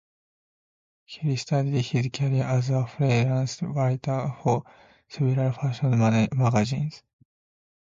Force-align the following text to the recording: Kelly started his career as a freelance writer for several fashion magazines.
Kelly 1.07 1.35
started 1.35 1.73
his 1.79 2.07
career 2.11 2.41
as 2.41 2.71
a 2.71 2.87
freelance 2.87 3.61
writer 3.61 4.33
for 4.41 4.63
several 5.07 5.51
fashion 5.51 5.91
magazines. 5.99 7.03